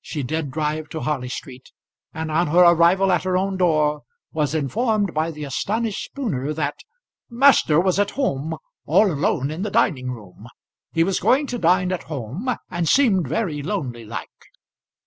She 0.00 0.22
did 0.22 0.52
drive 0.52 0.88
to 0.88 1.00
Harley 1.00 1.28
Street, 1.28 1.70
and 2.14 2.30
on 2.30 2.46
her 2.46 2.62
arrival 2.64 3.12
at 3.12 3.24
her 3.24 3.36
own 3.36 3.58
door 3.58 4.04
was 4.32 4.54
informed 4.54 5.12
by 5.12 5.30
the 5.30 5.44
astonished 5.44 6.02
Spooner 6.02 6.54
that, 6.54 6.76
"Master 7.28 7.78
was 7.78 7.98
at 7.98 8.12
home, 8.12 8.56
all 8.86 9.12
alone 9.12 9.50
in 9.50 9.60
the 9.60 9.70
dining 9.70 10.10
room. 10.12 10.46
He 10.94 11.04
was 11.04 11.20
going 11.20 11.46
to 11.48 11.58
dine 11.58 11.92
at 11.92 12.04
home, 12.04 12.56
and 12.70 12.88
seemed 12.88 13.28
very 13.28 13.60
lonely 13.60 14.06
like." 14.06 14.46